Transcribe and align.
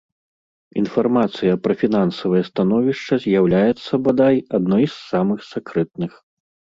Інфармацыя 0.83 1.57
пра 1.65 1.73
фінансавае 1.81 2.41
становішча 2.49 3.13
з'яўляецца, 3.25 3.93
бадай, 4.07 4.35
адной 4.59 4.83
з 4.95 5.05
самых 5.11 5.39
сакрэтных. 5.51 6.11